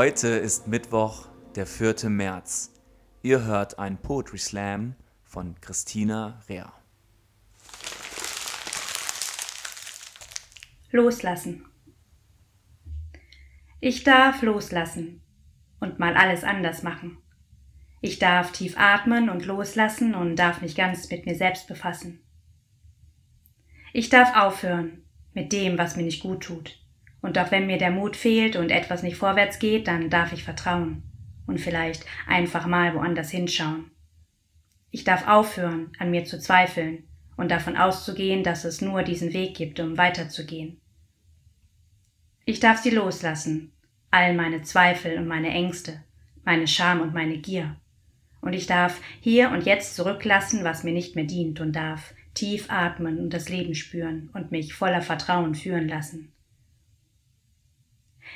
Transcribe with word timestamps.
Heute 0.00 0.28
ist 0.28 0.68
Mittwoch, 0.68 1.26
der 1.56 1.66
4. 1.66 2.08
März. 2.08 2.72
Ihr 3.22 3.42
hört 3.42 3.80
ein 3.80 4.00
Poetry 4.00 4.38
Slam 4.38 4.94
von 5.24 5.60
Christina 5.60 6.40
Rea. 6.48 6.72
Loslassen. 10.92 11.66
Ich 13.80 14.04
darf 14.04 14.40
loslassen 14.42 15.20
und 15.80 15.98
mal 15.98 16.14
alles 16.14 16.44
anders 16.44 16.84
machen. 16.84 17.18
Ich 18.00 18.20
darf 18.20 18.52
tief 18.52 18.78
atmen 18.78 19.28
und 19.28 19.46
loslassen 19.46 20.14
und 20.14 20.36
darf 20.36 20.60
mich 20.60 20.76
ganz 20.76 21.10
mit 21.10 21.26
mir 21.26 21.34
selbst 21.34 21.66
befassen. 21.66 22.20
Ich 23.92 24.10
darf 24.10 24.36
aufhören 24.36 25.02
mit 25.34 25.52
dem, 25.52 25.76
was 25.76 25.96
mir 25.96 26.04
nicht 26.04 26.22
gut 26.22 26.44
tut. 26.44 26.78
Und 27.20 27.38
auch 27.38 27.50
wenn 27.50 27.66
mir 27.66 27.78
der 27.78 27.90
Mut 27.90 28.16
fehlt 28.16 28.56
und 28.56 28.70
etwas 28.70 29.02
nicht 29.02 29.16
vorwärts 29.16 29.58
geht, 29.58 29.88
dann 29.88 30.10
darf 30.10 30.32
ich 30.32 30.44
vertrauen 30.44 31.02
und 31.46 31.60
vielleicht 31.60 32.04
einfach 32.26 32.66
mal 32.66 32.94
woanders 32.94 33.30
hinschauen. 33.30 33.90
Ich 34.90 35.04
darf 35.04 35.26
aufhören, 35.26 35.92
an 35.98 36.10
mir 36.10 36.24
zu 36.24 36.38
zweifeln 36.38 37.04
und 37.36 37.50
davon 37.50 37.76
auszugehen, 37.76 38.42
dass 38.42 38.64
es 38.64 38.80
nur 38.80 39.02
diesen 39.02 39.32
Weg 39.32 39.56
gibt, 39.56 39.80
um 39.80 39.98
weiterzugehen. 39.98 40.80
Ich 42.44 42.60
darf 42.60 42.78
sie 42.78 42.90
loslassen, 42.90 43.72
all 44.10 44.34
meine 44.34 44.62
Zweifel 44.62 45.18
und 45.18 45.26
meine 45.26 45.50
Ängste, 45.50 46.02
meine 46.44 46.66
Scham 46.66 47.00
und 47.00 47.12
meine 47.12 47.38
Gier. 47.38 47.76
Und 48.40 48.54
ich 48.54 48.66
darf 48.66 49.00
hier 49.20 49.50
und 49.50 49.66
jetzt 49.66 49.96
zurücklassen, 49.96 50.64
was 50.64 50.84
mir 50.84 50.92
nicht 50.92 51.16
mehr 51.16 51.26
dient 51.26 51.60
und 51.60 51.72
darf 51.74 52.14
tief 52.34 52.66
atmen 52.70 53.18
und 53.18 53.34
das 53.34 53.48
Leben 53.48 53.74
spüren 53.74 54.30
und 54.32 54.52
mich 54.52 54.72
voller 54.72 55.02
Vertrauen 55.02 55.54
führen 55.54 55.88
lassen. 55.88 56.32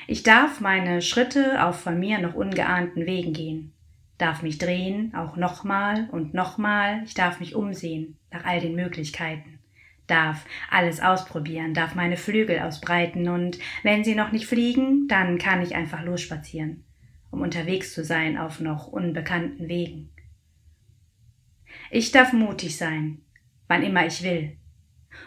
Ich 0.08 0.24
darf 0.24 0.60
meine 0.60 1.00
Schritte 1.00 1.64
auf 1.64 1.80
von 1.80 1.98
mir 1.98 2.18
noch 2.18 2.34
ungeahnten 2.34 3.06
Wegen 3.06 3.32
gehen, 3.32 3.72
darf 4.18 4.42
mich 4.42 4.58
drehen, 4.58 5.14
auch 5.14 5.36
nochmal 5.36 6.08
und 6.10 6.34
nochmal, 6.34 7.02
ich 7.04 7.14
darf 7.14 7.38
mich 7.38 7.54
umsehen 7.54 8.18
nach 8.32 8.44
all 8.44 8.60
den 8.60 8.74
Möglichkeiten, 8.74 9.60
darf 10.08 10.44
alles 10.70 11.00
ausprobieren, 11.00 11.72
darf 11.72 11.94
meine 11.94 12.16
Flügel 12.16 12.58
ausbreiten 12.58 13.28
und 13.28 13.58
wenn 13.84 14.02
sie 14.02 14.16
noch 14.16 14.32
nicht 14.32 14.46
fliegen, 14.46 15.06
dann 15.06 15.38
kann 15.38 15.62
ich 15.62 15.76
einfach 15.76 16.02
losspazieren, 16.02 16.84
um 17.30 17.40
unterwegs 17.40 17.94
zu 17.94 18.04
sein 18.04 18.38
auf 18.38 18.58
noch 18.58 18.88
unbekannten 18.88 19.68
Wegen. 19.68 20.10
Ich 21.90 22.10
darf 22.10 22.32
mutig 22.32 22.76
sein, 22.76 23.22
wann 23.68 23.84
immer 23.84 24.04
ich 24.04 24.24
will. 24.24 24.56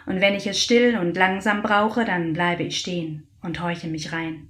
Und 0.06 0.20
wenn 0.20 0.36
ich 0.36 0.48
es 0.48 0.62
still 0.62 0.98
und 0.98 1.16
langsam 1.16 1.62
brauche, 1.62 2.04
dann 2.04 2.34
bleibe 2.34 2.64
ich 2.64 2.78
stehen 2.78 3.28
und 3.42 3.62
horche 3.62 3.88
mich 3.88 4.12
rein. 4.12 4.50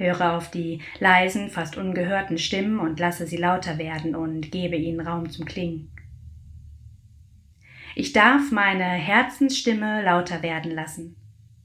Höre 0.00 0.32
auf 0.32 0.50
die 0.50 0.80
leisen, 0.98 1.50
fast 1.50 1.76
ungehörten 1.76 2.38
Stimmen 2.38 2.78
und 2.78 2.98
lasse 2.98 3.26
sie 3.26 3.36
lauter 3.36 3.76
werden 3.76 4.16
und 4.16 4.50
gebe 4.50 4.76
ihnen 4.76 5.06
Raum 5.06 5.28
zum 5.28 5.44
Klingen. 5.44 5.92
Ich 7.94 8.14
darf 8.14 8.50
meine 8.50 8.84
Herzensstimme 8.84 10.02
lauter 10.02 10.42
werden 10.42 10.70
lassen, 10.70 11.16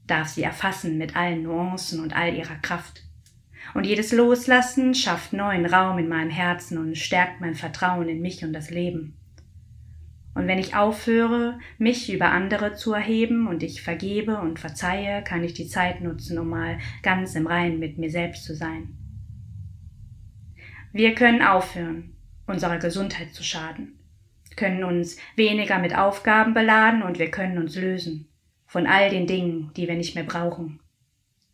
darf 0.06 0.28
sie 0.28 0.42
erfassen 0.42 0.98
mit 0.98 1.16
allen 1.16 1.44
Nuancen 1.44 2.00
und 2.00 2.14
all 2.14 2.34
ihrer 2.34 2.56
Kraft. 2.56 3.04
Und 3.72 3.84
jedes 3.84 4.12
Loslassen 4.12 4.94
schafft 4.94 5.32
neuen 5.32 5.64
Raum 5.64 5.98
in 5.98 6.08
meinem 6.08 6.30
Herzen 6.30 6.76
und 6.76 6.98
stärkt 6.98 7.40
mein 7.40 7.54
Vertrauen 7.54 8.08
in 8.08 8.20
mich 8.20 8.44
und 8.44 8.52
das 8.52 8.68
Leben. 8.68 9.16
Und 10.36 10.48
wenn 10.48 10.58
ich 10.58 10.76
aufhöre, 10.76 11.58
mich 11.78 12.12
über 12.12 12.30
andere 12.30 12.74
zu 12.74 12.92
erheben 12.92 13.46
und 13.46 13.62
ich 13.62 13.80
vergebe 13.80 14.36
und 14.36 14.58
verzeihe, 14.58 15.24
kann 15.24 15.42
ich 15.42 15.54
die 15.54 15.66
Zeit 15.66 16.02
nutzen, 16.02 16.38
um 16.38 16.50
mal 16.50 16.78
ganz 17.02 17.34
im 17.36 17.46
Reinen 17.46 17.78
mit 17.78 17.96
mir 17.96 18.10
selbst 18.10 18.44
zu 18.44 18.54
sein. 18.54 18.98
Wir 20.92 21.14
können 21.14 21.40
aufhören, 21.40 22.18
unserer 22.46 22.76
Gesundheit 22.76 23.32
zu 23.32 23.42
schaden, 23.42 23.98
können 24.56 24.84
uns 24.84 25.16
weniger 25.36 25.78
mit 25.78 25.96
Aufgaben 25.96 26.52
beladen 26.52 27.02
und 27.02 27.18
wir 27.18 27.30
können 27.30 27.56
uns 27.56 27.74
lösen 27.74 28.28
von 28.66 28.86
all 28.86 29.08
den 29.08 29.26
Dingen, 29.26 29.70
die 29.74 29.88
wir 29.88 29.96
nicht 29.96 30.16
mehr 30.16 30.24
brauchen. 30.24 30.80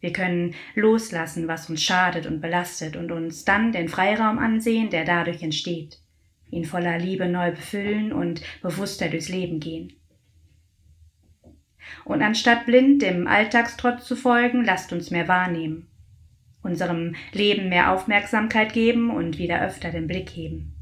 Wir 0.00 0.12
können 0.12 0.56
loslassen, 0.74 1.46
was 1.46 1.70
uns 1.70 1.84
schadet 1.84 2.26
und 2.26 2.40
belastet 2.40 2.96
und 2.96 3.12
uns 3.12 3.44
dann 3.44 3.70
den 3.70 3.88
Freiraum 3.88 4.40
ansehen, 4.40 4.90
der 4.90 5.04
dadurch 5.04 5.40
entsteht 5.40 6.01
ihn 6.52 6.64
voller 6.64 6.98
Liebe 6.98 7.28
neu 7.28 7.50
befüllen 7.50 8.12
und 8.12 8.42
bewusster 8.60 9.08
durchs 9.08 9.28
Leben 9.28 9.58
gehen. 9.58 9.94
Und 12.04 12.22
anstatt 12.22 12.66
blind 12.66 13.02
dem 13.02 13.26
Alltagstrotz 13.26 14.06
zu 14.06 14.14
folgen, 14.14 14.64
lasst 14.64 14.92
uns 14.92 15.10
mehr 15.10 15.26
wahrnehmen, 15.28 15.88
unserem 16.62 17.16
Leben 17.32 17.68
mehr 17.68 17.90
Aufmerksamkeit 17.90 18.72
geben 18.72 19.10
und 19.10 19.38
wieder 19.38 19.62
öfter 19.62 19.90
den 19.90 20.06
Blick 20.06 20.30
heben. 20.30 20.74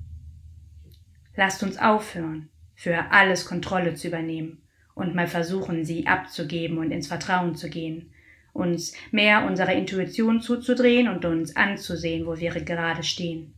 Lasst 1.37 1.63
uns 1.63 1.79
aufhören, 1.79 2.51
für 2.75 3.11
alles 3.13 3.47
Kontrolle 3.47 3.95
zu 3.95 4.09
übernehmen 4.09 4.63
und 4.95 5.15
mal 5.15 5.29
versuchen, 5.29 5.85
sie 5.85 6.07
abzugeben 6.07 6.79
und 6.79 6.91
ins 6.91 7.07
Vertrauen 7.07 7.55
zu 7.55 7.71
gehen, 7.71 8.13
uns 8.53 8.93
mehr 9.13 9.47
unserer 9.47 9.73
Intuition 9.73 10.43
zuzudrehen 10.43 11.09
und 11.09 11.25
uns 11.25 11.55
anzusehen, 11.55 12.27
wo 12.27 12.37
wir 12.39 12.51
gerade 12.51 13.05
stehen. 13.05 13.55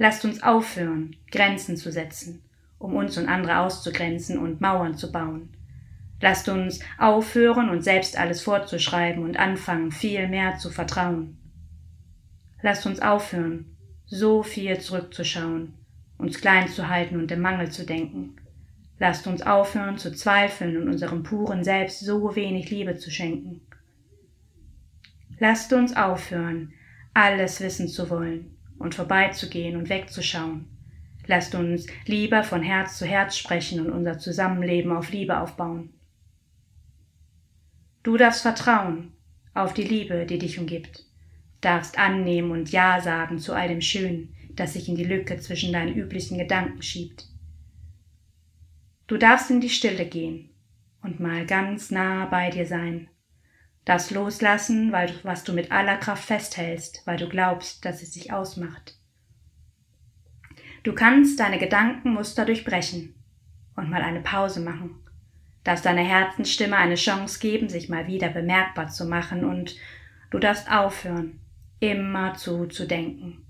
Lasst 0.00 0.24
uns 0.24 0.44
aufhören, 0.44 1.16
Grenzen 1.28 1.76
zu 1.76 1.90
setzen, 1.90 2.40
um 2.78 2.94
uns 2.94 3.18
und 3.18 3.28
andere 3.28 3.58
auszugrenzen 3.58 4.38
und 4.38 4.60
Mauern 4.60 4.96
zu 4.96 5.10
bauen. 5.10 5.48
Lasst 6.20 6.48
uns 6.48 6.78
aufhören, 6.98 7.68
uns 7.68 7.84
selbst 7.84 8.16
alles 8.16 8.40
vorzuschreiben 8.40 9.24
und 9.24 9.36
anfangen, 9.36 9.90
viel 9.90 10.28
mehr 10.28 10.56
zu 10.56 10.70
vertrauen. 10.70 11.36
Lasst 12.62 12.86
uns 12.86 13.00
aufhören, 13.00 13.76
so 14.06 14.44
viel 14.44 14.78
zurückzuschauen, 14.78 15.74
uns 16.16 16.40
klein 16.40 16.68
zu 16.68 16.88
halten 16.88 17.16
und 17.16 17.32
im 17.32 17.40
Mangel 17.40 17.70
zu 17.72 17.84
denken. 17.84 18.36
Lasst 19.00 19.26
uns 19.26 19.42
aufhören 19.42 19.98
zu 19.98 20.12
zweifeln 20.12 20.76
und 20.76 20.88
unserem 20.88 21.24
puren 21.24 21.64
Selbst 21.64 22.00
so 22.00 22.36
wenig 22.36 22.70
Liebe 22.70 22.96
zu 22.96 23.10
schenken. 23.10 23.62
Lasst 25.40 25.72
uns 25.72 25.96
aufhören, 25.96 26.72
alles 27.14 27.60
wissen 27.60 27.88
zu 27.88 28.10
wollen 28.10 28.57
und 28.78 28.94
vorbeizugehen 28.94 29.76
und 29.76 29.88
wegzuschauen. 29.88 30.66
Lasst 31.26 31.54
uns 31.54 31.86
lieber 32.06 32.42
von 32.42 32.62
Herz 32.62 32.98
zu 32.98 33.04
Herz 33.04 33.36
sprechen 33.36 33.84
und 33.84 33.92
unser 33.92 34.18
Zusammenleben 34.18 34.92
auf 34.92 35.10
Liebe 35.10 35.38
aufbauen. 35.38 35.90
Du 38.02 38.16
darfst 38.16 38.42
vertrauen 38.42 39.12
auf 39.52 39.74
die 39.74 39.82
Liebe, 39.82 40.24
die 40.24 40.38
dich 40.38 40.58
umgibt, 40.58 41.04
darfst 41.60 41.98
annehmen 41.98 42.50
und 42.50 42.70
Ja 42.70 43.00
sagen 43.00 43.38
zu 43.38 43.52
all 43.52 43.68
dem 43.68 43.82
Schönen, 43.82 44.34
das 44.54 44.72
sich 44.72 44.88
in 44.88 44.96
die 44.96 45.04
Lücke 45.04 45.38
zwischen 45.38 45.72
deinen 45.72 45.94
üblichen 45.94 46.38
Gedanken 46.38 46.82
schiebt. 46.82 47.26
Du 49.06 49.16
darfst 49.16 49.50
in 49.50 49.60
die 49.60 49.68
Stille 49.68 50.06
gehen 50.06 50.50
und 51.02 51.20
mal 51.20 51.44
ganz 51.46 51.90
nah 51.90 52.26
bei 52.26 52.50
dir 52.50 52.66
sein 52.66 53.08
das 53.88 54.10
loslassen, 54.10 54.92
weil 54.92 55.08
du, 55.08 55.14
was 55.22 55.44
du 55.44 55.54
mit 55.54 55.72
aller 55.72 55.96
Kraft 55.96 56.24
festhältst, 56.24 57.02
weil 57.06 57.16
du 57.16 57.26
glaubst, 57.26 57.86
dass 57.86 58.02
es 58.02 58.12
sich 58.12 58.32
ausmacht. 58.32 58.98
Du 60.82 60.92
kannst 60.92 61.40
deine 61.40 61.58
Gedankenmuster 61.58 62.44
durchbrechen 62.44 63.14
und 63.76 63.88
mal 63.88 64.02
eine 64.02 64.20
Pause 64.20 64.60
machen. 64.60 64.96
Darfst 65.64 65.86
deiner 65.86 66.02
Herzensstimme 66.02 66.76
eine 66.76 66.96
Chance 66.96 67.40
geben, 67.40 67.70
sich 67.70 67.88
mal 67.88 68.06
wieder 68.06 68.28
bemerkbar 68.28 68.88
zu 68.88 69.06
machen 69.06 69.44
und 69.44 69.74
du 70.30 70.38
darfst 70.38 70.70
aufhören, 70.70 71.40
immer 71.80 72.34
zu 72.34 72.66
zu 72.66 72.86
denken. 72.86 73.46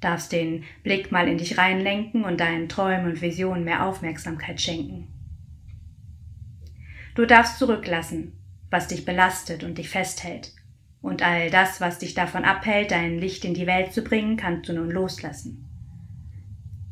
Darfst 0.00 0.32
den 0.32 0.64
Blick 0.82 1.12
mal 1.12 1.28
in 1.28 1.36
dich 1.36 1.58
reinlenken 1.58 2.24
und 2.24 2.40
deinen 2.40 2.70
Träumen 2.70 3.06
und 3.06 3.20
Visionen 3.20 3.64
mehr 3.64 3.84
Aufmerksamkeit 3.84 4.62
schenken. 4.62 5.08
Du 7.14 7.26
darfst 7.26 7.58
zurücklassen, 7.58 8.32
was 8.70 8.88
dich 8.88 9.04
belastet 9.04 9.64
und 9.64 9.78
dich 9.78 9.88
festhält. 9.88 10.52
Und 11.00 11.22
all 11.22 11.50
das, 11.50 11.80
was 11.80 11.98
dich 11.98 12.14
davon 12.14 12.44
abhält, 12.44 12.90
dein 12.90 13.18
Licht 13.18 13.44
in 13.44 13.54
die 13.54 13.66
Welt 13.66 13.92
zu 13.92 14.02
bringen, 14.02 14.36
kannst 14.36 14.68
du 14.68 14.72
nun 14.72 14.90
loslassen. 14.90 15.68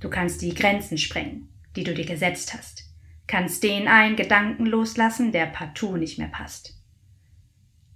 Du 0.00 0.10
kannst 0.10 0.42
die 0.42 0.54
Grenzen 0.54 0.98
sprengen, 0.98 1.48
die 1.76 1.84
du 1.84 1.94
dir 1.94 2.04
gesetzt 2.04 2.54
hast, 2.54 2.84
kannst 3.26 3.62
den 3.62 3.88
einen 3.88 4.16
Gedanken 4.16 4.66
loslassen, 4.66 5.32
der 5.32 5.46
partout 5.46 5.96
nicht 5.96 6.18
mehr 6.18 6.28
passt. 6.28 6.78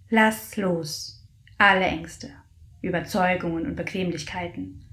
Lass 0.09 0.57
los 0.57 1.27
alle 1.59 1.87
Ängste, 1.87 2.31
Überzeugungen 2.81 3.67
und 3.67 3.77
Bequemlichkeiten 3.77 4.85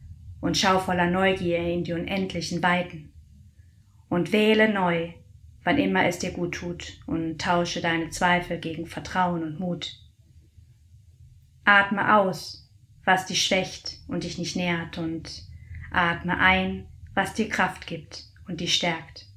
und 0.41 0.57
schau 0.57 0.79
voller 0.79 1.09
Neugier 1.09 1.59
in 1.59 1.83
die 1.83 1.93
unendlichen 1.93 2.63
Weiten 2.63 3.13
und 4.09 4.31
wähle 4.31 4.73
neu 4.73 5.13
wann 5.63 5.77
immer 5.77 6.05
es 6.05 6.19
dir 6.19 6.31
gut 6.31 6.55
tut, 6.55 6.99
und 7.05 7.39
tausche 7.39 7.81
deine 7.81 8.09
Zweifel 8.09 8.59
gegen 8.59 8.85
Vertrauen 8.85 9.43
und 9.43 9.59
Mut. 9.59 9.97
Atme 11.65 12.17
aus, 12.17 12.69
was 13.05 13.25
dich 13.25 13.45
schwächt 13.45 13.99
und 14.07 14.23
dich 14.23 14.37
nicht 14.37 14.55
nährt, 14.55 14.97
und 14.97 15.43
atme 15.91 16.37
ein, 16.39 16.87
was 17.13 17.33
dir 17.33 17.49
Kraft 17.49 17.87
gibt 17.87 18.25
und 18.47 18.59
dich 18.59 18.73
stärkt. 18.73 19.27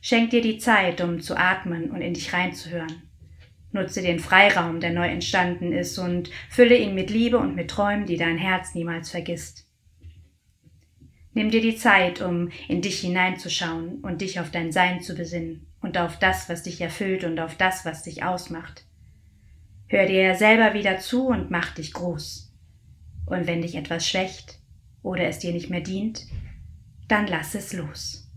Schenk 0.00 0.30
dir 0.30 0.40
die 0.40 0.58
Zeit, 0.58 1.00
um 1.00 1.20
zu 1.20 1.36
atmen 1.36 1.90
und 1.90 2.00
in 2.00 2.14
dich 2.14 2.32
reinzuhören. 2.32 3.02
Nutze 3.72 4.02
den 4.02 4.18
Freiraum, 4.18 4.80
der 4.80 4.92
neu 4.92 5.06
entstanden 5.06 5.72
ist, 5.72 5.98
und 5.98 6.30
fülle 6.48 6.76
ihn 6.76 6.94
mit 6.94 7.10
Liebe 7.10 7.38
und 7.38 7.54
mit 7.54 7.70
Träumen, 7.70 8.06
die 8.06 8.16
dein 8.16 8.38
Herz 8.38 8.74
niemals 8.74 9.10
vergisst. 9.10 9.69
Nimm 11.32 11.50
dir 11.50 11.60
die 11.60 11.76
Zeit, 11.76 12.20
um 12.20 12.50
in 12.68 12.82
dich 12.82 13.00
hineinzuschauen 13.00 14.00
und 14.00 14.20
dich 14.20 14.40
auf 14.40 14.50
dein 14.50 14.72
Sein 14.72 15.00
zu 15.00 15.14
besinnen 15.14 15.66
und 15.80 15.96
auf 15.96 16.18
das, 16.18 16.48
was 16.48 16.64
dich 16.64 16.80
erfüllt 16.80 17.24
und 17.24 17.38
auf 17.38 17.56
das, 17.56 17.84
was 17.84 18.02
dich 18.02 18.24
ausmacht. 18.24 18.84
Hör 19.86 20.06
dir 20.06 20.34
selber 20.34 20.74
wieder 20.74 20.98
zu 20.98 21.26
und 21.26 21.50
mach 21.50 21.74
dich 21.74 21.92
groß. 21.92 22.52
Und 23.26 23.46
wenn 23.46 23.62
dich 23.62 23.76
etwas 23.76 24.08
schwächt 24.08 24.58
oder 25.02 25.24
es 25.24 25.38
dir 25.38 25.52
nicht 25.52 25.70
mehr 25.70 25.80
dient, 25.80 26.26
dann 27.08 27.26
lass 27.26 27.54
es 27.54 27.72
los. 27.72 28.29